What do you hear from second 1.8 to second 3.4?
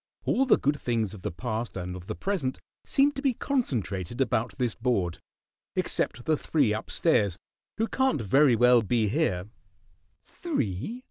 of the present seem to be